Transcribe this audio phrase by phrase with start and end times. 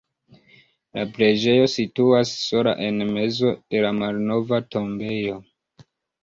[0.99, 5.37] La preĝejo situas sola en mezo de la malnova tombejo.